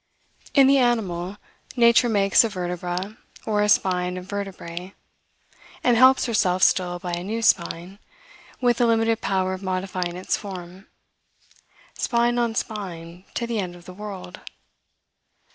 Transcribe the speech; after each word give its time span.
In 0.55 0.65
the 0.65 0.79
animal, 0.79 1.37
nature 1.75 2.09
makes 2.09 2.43
a 2.43 2.49
vertebra, 2.49 3.17
or 3.45 3.61
a 3.61 3.69
spine 3.69 4.17
of 4.17 4.25
vertebrae, 4.25 4.95
and 5.83 5.95
helps 5.95 6.25
herself 6.25 6.63
still 6.63 6.97
by 6.97 7.11
a 7.13 7.23
new 7.23 7.43
spine, 7.43 7.99
with 8.59 8.81
a 8.81 8.87
limited 8.87 9.21
power 9.21 9.53
of 9.53 9.61
modifying 9.61 10.15
its 10.17 10.35
form, 10.35 10.87
spine 11.95 12.39
on 12.39 12.55
spine, 12.55 13.25
to 13.35 13.45
the 13.45 13.59
end 13.59 13.75
of 13.75 13.85
the 13.85 13.93
world. 13.93 14.39